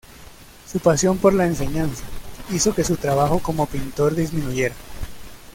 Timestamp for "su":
0.65-0.79, 2.83-2.95